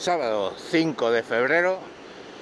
sábado 0.00 0.54
5 0.70 1.10
de 1.10 1.22
febrero 1.22 1.78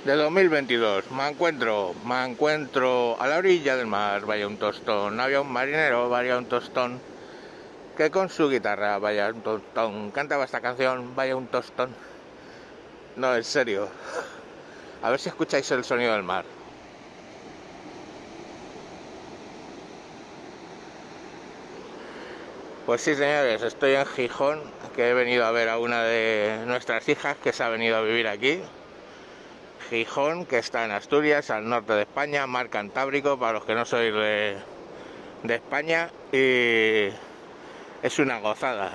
de 0.04 0.14
2022. 0.14 1.10
Me 1.10 1.28
encuentro, 1.28 1.92
me 2.04 2.24
encuentro 2.24 3.20
a 3.20 3.26
la 3.26 3.38
orilla 3.38 3.74
del 3.74 3.88
mar, 3.88 4.24
vaya 4.26 4.46
un 4.46 4.58
tostón. 4.58 5.18
Había 5.18 5.40
un 5.40 5.50
marinero, 5.50 6.08
vaya 6.08 6.38
un 6.38 6.46
tostón, 6.46 7.00
que 7.96 8.12
con 8.12 8.28
su 8.28 8.48
guitarra, 8.48 8.98
vaya 8.98 9.26
un 9.30 9.40
tostón, 9.40 10.12
cantaba 10.12 10.44
esta 10.44 10.60
canción, 10.60 11.16
vaya 11.16 11.34
un 11.34 11.48
tostón. 11.48 11.90
No, 13.16 13.34
en 13.34 13.42
serio. 13.42 13.88
A 15.02 15.10
ver 15.10 15.18
si 15.18 15.28
escucháis 15.28 15.68
el 15.72 15.82
sonido 15.82 16.12
del 16.12 16.22
mar. 16.22 16.44
Pues 22.88 23.02
sí, 23.02 23.14
señores, 23.14 23.60
estoy 23.60 23.96
en 23.96 24.06
Gijón, 24.06 24.62
que 24.96 25.10
he 25.10 25.12
venido 25.12 25.44
a 25.44 25.50
ver 25.50 25.68
a 25.68 25.76
una 25.76 26.04
de 26.04 26.60
nuestras 26.64 27.06
hijas 27.10 27.36
que 27.36 27.52
se 27.52 27.62
ha 27.62 27.68
venido 27.68 27.98
a 27.98 28.00
vivir 28.00 28.26
aquí. 28.26 28.62
Gijón, 29.90 30.46
que 30.46 30.56
está 30.56 30.86
en 30.86 30.92
Asturias, 30.92 31.50
al 31.50 31.68
norte 31.68 31.92
de 31.92 32.00
España, 32.00 32.46
mar 32.46 32.70
Cantábrico, 32.70 33.38
para 33.38 33.52
los 33.52 33.66
que 33.66 33.74
no 33.74 33.84
sois 33.84 34.14
de, 34.14 34.56
de 35.42 35.54
España, 35.54 36.08
y 36.32 37.12
es 38.02 38.18
una 38.18 38.40
gozada, 38.40 38.92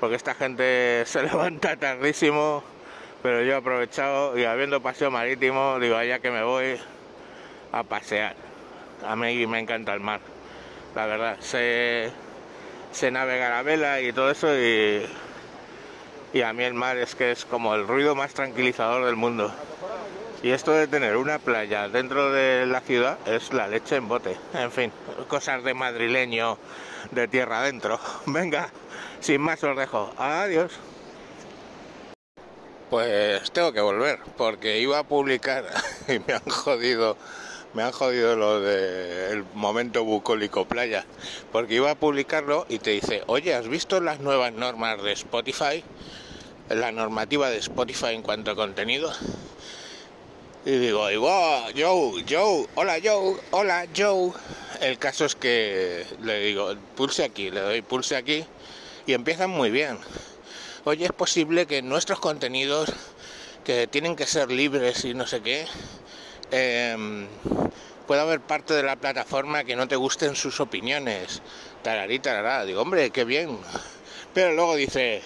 porque 0.00 0.16
esta 0.16 0.32
gente 0.32 1.02
se 1.04 1.22
levanta 1.22 1.76
tardísimo, 1.76 2.64
pero 3.22 3.42
yo 3.42 3.52
he 3.52 3.56
aprovechado 3.56 4.38
y 4.38 4.44
habiendo 4.44 4.80
paseo 4.80 5.10
marítimo, 5.10 5.78
digo, 5.80 5.96
allá 5.96 6.20
que 6.20 6.30
me 6.30 6.42
voy 6.42 6.80
a 7.72 7.82
pasear. 7.82 8.36
A 9.06 9.14
mí 9.16 9.46
me 9.46 9.58
encanta 9.58 9.92
el 9.92 10.00
mar, 10.00 10.20
la 10.94 11.04
verdad. 11.04 11.36
Se, 11.40 12.10
se 12.96 13.10
navega 13.10 13.50
la 13.50 13.62
vela 13.62 14.00
y 14.00 14.10
todo 14.10 14.30
eso 14.30 14.48
y, 14.58 15.06
y 16.32 16.40
a 16.40 16.54
mí 16.54 16.64
el 16.64 16.72
mar 16.72 16.96
es 16.96 17.14
que 17.14 17.30
es 17.30 17.44
como 17.44 17.74
el 17.74 17.86
ruido 17.86 18.14
más 18.14 18.32
tranquilizador 18.32 19.04
del 19.04 19.16
mundo. 19.16 19.54
Y 20.42 20.50
esto 20.50 20.72
de 20.72 20.86
tener 20.86 21.18
una 21.18 21.38
playa 21.38 21.90
dentro 21.90 22.32
de 22.32 22.64
la 22.64 22.80
ciudad 22.80 23.18
es 23.26 23.52
la 23.52 23.68
leche 23.68 23.96
en 23.96 24.08
bote. 24.08 24.38
En 24.54 24.72
fin, 24.72 24.90
cosas 25.28 25.62
de 25.62 25.74
madrileño 25.74 26.56
de 27.10 27.28
tierra 27.28 27.60
adentro. 27.60 28.00
Venga, 28.26 28.70
sin 29.20 29.42
más 29.42 29.62
os 29.62 29.76
dejo. 29.76 30.14
Adiós. 30.16 30.72
Pues 32.88 33.50
tengo 33.52 33.74
que 33.74 33.80
volver 33.82 34.20
porque 34.38 34.80
iba 34.80 35.00
a 35.00 35.02
publicar 35.02 35.66
y 36.08 36.18
me 36.20 36.32
han 36.32 36.48
jodido 36.48 37.18
me 37.76 37.82
han 37.82 37.92
jodido 37.92 38.36
lo 38.36 38.60
del 38.60 39.44
momento 39.52 40.02
bucólico 40.02 40.66
playa, 40.66 41.04
porque 41.52 41.74
iba 41.74 41.90
a 41.90 41.94
publicarlo 41.94 42.64
y 42.70 42.78
te 42.78 42.92
dice, 42.92 43.22
oye, 43.26 43.54
¿has 43.54 43.68
visto 43.68 44.00
las 44.00 44.20
nuevas 44.20 44.54
normas 44.54 45.02
de 45.02 45.12
Spotify? 45.12 45.84
La 46.70 46.90
normativa 46.90 47.50
de 47.50 47.58
Spotify 47.58 48.14
en 48.14 48.22
cuanto 48.22 48.50
a 48.50 48.56
contenido. 48.56 49.12
Y 50.64 50.70
digo, 50.70 51.10
igual, 51.10 51.74
Joe, 51.76 52.24
Joe, 52.26 52.66
hola 52.76 52.96
Joe, 53.04 53.36
hola 53.50 53.86
Joe. 53.94 54.32
El 54.80 54.98
caso 54.98 55.26
es 55.26 55.34
que 55.34 56.06
le 56.22 56.40
digo, 56.40 56.74
pulse 56.96 57.24
aquí, 57.24 57.50
le 57.50 57.60
doy 57.60 57.82
pulse 57.82 58.16
aquí 58.16 58.46
y 59.06 59.12
empiezan 59.12 59.50
muy 59.50 59.70
bien. 59.70 59.98
Oye, 60.84 61.04
es 61.04 61.12
posible 61.12 61.66
que 61.66 61.82
nuestros 61.82 62.20
contenidos, 62.20 62.90
que 63.64 63.86
tienen 63.86 64.16
que 64.16 64.24
ser 64.24 64.50
libres 64.50 65.04
y 65.04 65.12
no 65.12 65.26
sé 65.26 65.42
qué, 65.42 65.66
eh, 66.50 67.26
puede 68.06 68.20
haber 68.20 68.40
parte 68.40 68.74
de 68.74 68.82
la 68.82 68.96
plataforma 68.96 69.64
que 69.64 69.76
no 69.76 69.88
te 69.88 69.96
gusten 69.96 70.36
sus 70.36 70.60
opiniones. 70.60 71.42
Tararí, 71.82 72.18
tarará. 72.18 72.64
Digo, 72.64 72.82
hombre, 72.82 73.10
qué 73.10 73.24
bien. 73.24 73.58
Pero 74.34 74.52
luego 74.52 74.76
dice, 74.76 75.22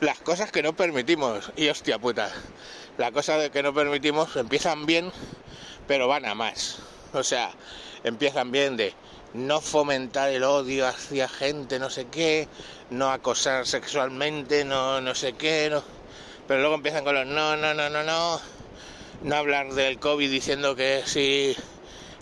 las 0.00 0.18
cosas 0.18 0.50
que 0.52 0.62
no 0.62 0.74
permitimos. 0.74 1.52
Y 1.56 1.68
hostia 1.68 1.98
puta, 1.98 2.30
las 2.98 3.10
cosas 3.12 3.50
que 3.50 3.62
no 3.62 3.72
permitimos 3.72 4.36
empiezan 4.36 4.86
bien, 4.86 5.10
pero 5.86 6.08
van 6.08 6.26
a 6.26 6.34
más. 6.34 6.78
O 7.12 7.22
sea, 7.22 7.50
empiezan 8.04 8.50
bien 8.50 8.76
de 8.76 8.94
no 9.34 9.60
fomentar 9.60 10.30
el 10.30 10.44
odio 10.44 10.86
hacia 10.86 11.28
gente, 11.28 11.78
no 11.78 11.90
sé 11.90 12.06
qué, 12.06 12.48
no 12.90 13.10
acosar 13.10 13.66
sexualmente, 13.66 14.64
no, 14.64 15.00
no 15.00 15.14
sé 15.14 15.34
qué, 15.34 15.68
no. 15.70 15.82
Pero 16.46 16.60
luego 16.60 16.76
empiezan 16.76 17.04
con 17.04 17.14
los 17.14 17.26
no, 17.26 17.56
no, 17.56 17.74
no, 17.74 17.90
no, 17.90 18.02
no. 18.02 18.57
No 19.22 19.34
hablar 19.34 19.74
del 19.74 19.98
COVID 19.98 20.30
diciendo 20.30 20.76
que 20.76 21.02
si 21.04 21.56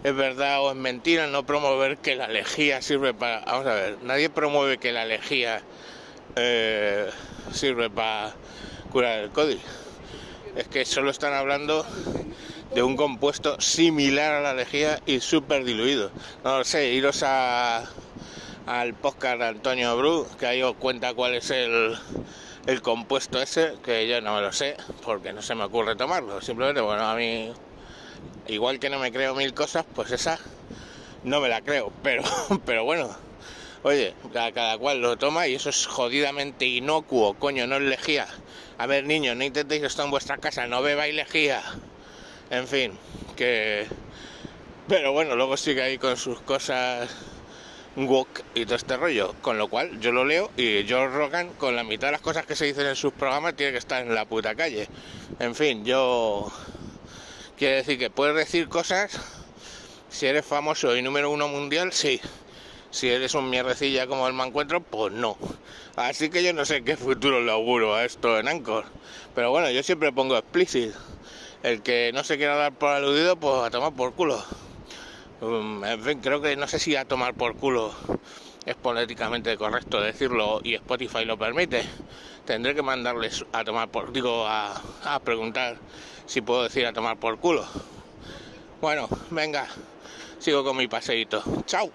es 0.02 0.16
verdad 0.16 0.62
o 0.62 0.70
es 0.70 0.76
mentira, 0.76 1.26
no 1.26 1.44
promover 1.44 1.98
que 1.98 2.16
la 2.16 2.26
lejía 2.26 2.80
sirve 2.80 3.12
para... 3.12 3.40
Vamos 3.40 3.66
a 3.66 3.74
ver, 3.74 3.98
nadie 4.02 4.30
promueve 4.30 4.78
que 4.78 4.92
la 4.92 5.04
lejía 5.04 5.60
eh, 6.36 7.10
sirve 7.52 7.90
para 7.90 8.34
curar 8.90 9.18
el 9.18 9.30
COVID. 9.30 9.58
Es 10.56 10.68
que 10.68 10.86
solo 10.86 11.10
están 11.10 11.34
hablando 11.34 11.84
de 12.74 12.82
un 12.82 12.96
compuesto 12.96 13.60
similar 13.60 14.32
a 14.32 14.40
la 14.40 14.54
lejía 14.54 14.98
y 15.04 15.20
súper 15.20 15.64
diluido. 15.64 16.10
No 16.44 16.58
lo 16.58 16.64
sé, 16.64 16.92
iros 16.92 17.22
a, 17.22 17.84
al 18.66 18.94
podcast 18.94 19.38
de 19.40 19.46
Antonio 19.48 19.94
Bru, 19.98 20.26
que 20.38 20.46
ahí 20.46 20.62
os 20.62 20.76
cuenta 20.76 21.12
cuál 21.12 21.34
es 21.34 21.50
el, 21.50 21.94
el 22.66 22.82
compuesto 22.82 23.40
ese, 23.40 23.74
que 23.84 24.08
yo 24.08 24.20
no 24.20 24.34
me 24.34 24.40
lo 24.40 24.52
sé, 24.52 24.76
porque 25.04 25.32
no 25.32 25.40
se 25.40 25.54
me 25.54 25.64
ocurre 25.64 25.96
tomarlo. 25.96 26.40
Simplemente, 26.40 26.80
bueno, 26.80 27.04
a 27.04 27.14
mí 27.14 27.52
igual 28.48 28.78
que 28.78 28.90
no 28.90 28.98
me 28.98 29.12
creo 29.12 29.34
mil 29.34 29.54
cosas, 29.54 29.84
pues 29.94 30.10
esa 30.10 30.38
no 31.24 31.40
me 31.40 31.48
la 31.48 31.60
creo. 31.60 31.92
Pero, 32.02 32.22
pero 32.66 32.84
bueno, 32.84 33.08
oye, 33.82 34.14
cada, 34.32 34.78
cual 34.78 35.00
lo 35.00 35.16
toma 35.16 35.46
y 35.46 35.54
eso 35.54 35.70
es 35.70 35.86
jodidamente 35.86 36.66
inocuo, 36.66 37.34
coño, 37.34 37.66
no 37.66 37.76
es 37.76 37.82
lejía. 37.82 38.26
A 38.78 38.86
ver, 38.86 39.04
niños, 39.04 39.36
no 39.36 39.44
intentéis 39.44 39.84
esto 39.84 40.04
en 40.04 40.10
vuestra 40.10 40.38
casa, 40.38 40.66
no 40.66 40.82
bebáis 40.82 41.14
lejía. 41.14 41.62
En 42.50 42.66
fin, 42.66 42.98
que... 43.36 43.86
Pero 44.88 45.12
bueno, 45.12 45.34
luego 45.34 45.56
sigue 45.56 45.82
ahí 45.82 45.98
con 45.98 46.16
sus 46.16 46.40
cosas 46.40 47.08
wok 47.96 48.28
y 48.54 48.64
todo 48.64 48.76
este 48.76 48.96
rollo. 48.96 49.34
Con 49.42 49.58
lo 49.58 49.68
cual 49.68 49.98
yo 50.00 50.12
lo 50.12 50.24
leo 50.24 50.50
y 50.56 50.84
George 50.86 51.16
Rogan, 51.16 51.50
con 51.58 51.74
la 51.74 51.84
mitad 51.84 52.08
de 52.08 52.12
las 52.12 52.20
cosas 52.20 52.46
que 52.46 52.54
se 52.54 52.66
dicen 52.66 52.86
en 52.86 52.96
sus 52.96 53.12
programas, 53.12 53.56
tiene 53.56 53.72
que 53.72 53.78
estar 53.78 54.02
en 54.02 54.14
la 54.14 54.24
puta 54.24 54.54
calle. 54.54 54.88
En 55.38 55.54
fin, 55.54 55.84
yo 55.84 56.52
Quiere 57.58 57.76
decir 57.76 57.98
que 57.98 58.10
puedes 58.10 58.36
decir 58.36 58.68
cosas, 58.68 59.18
si 60.10 60.26
eres 60.26 60.44
famoso 60.44 60.94
y 60.94 61.00
número 61.00 61.30
uno 61.30 61.48
mundial, 61.48 61.90
sí. 61.90 62.20
Si 62.90 63.08
eres 63.08 63.32
un 63.32 63.48
mierdecilla 63.48 64.06
como 64.06 64.28
el 64.28 64.34
me 64.34 64.44
encuentro, 64.44 64.82
pues 64.82 65.10
no. 65.14 65.38
Así 65.96 66.28
que 66.28 66.44
yo 66.44 66.52
no 66.52 66.66
sé 66.66 66.84
qué 66.84 66.98
futuro 66.98 67.40
le 67.40 67.50
auguro 67.50 67.94
a 67.94 68.04
esto 68.04 68.38
en 68.38 68.48
Anchor. 68.48 68.84
Pero 69.34 69.52
bueno, 69.52 69.70
yo 69.70 69.82
siempre 69.82 70.12
pongo 70.12 70.36
explicit. 70.36 70.92
El 71.62 71.80
que 71.80 72.10
no 72.12 72.24
se 72.24 72.36
quiera 72.36 72.56
dar 72.56 72.74
por 72.74 72.90
aludido, 72.90 73.36
pues 73.36 73.62
a 73.62 73.70
tomar 73.70 73.94
por 73.94 74.12
culo. 74.12 74.44
Um, 75.40 75.82
fin, 76.02 76.20
creo 76.20 76.40
que 76.40 76.56
no 76.56 76.66
sé 76.66 76.78
si 76.78 76.96
a 76.96 77.04
tomar 77.04 77.34
por 77.34 77.56
culo 77.56 77.94
es 78.64 78.76
políticamente 78.76 79.56
correcto 79.56 80.00
decirlo 80.00 80.60
y 80.64 80.74
Spotify 80.74 81.24
lo 81.24 81.38
permite. 81.38 81.86
Tendré 82.44 82.74
que 82.74 82.82
mandarles 82.82 83.44
a 83.52 83.64
tomar 83.64 83.90
por, 83.90 84.12
digo, 84.12 84.46
a, 84.46 84.82
a 85.02 85.20
preguntar 85.20 85.82
si 86.26 86.40
puedo 86.42 86.62
decir 86.64 86.86
a 86.86 86.92
tomar 86.92 87.18
por 87.18 87.38
culo. 87.38 87.68
Bueno, 88.80 89.08
venga, 89.30 89.68
sigo 90.38 90.64
con 90.64 90.76
mi 90.76 90.88
paseíto. 90.88 91.42
Chao. 91.66 91.92